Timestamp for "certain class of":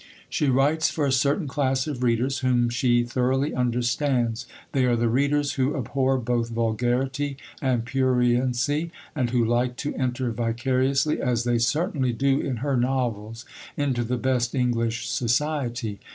1.11-2.01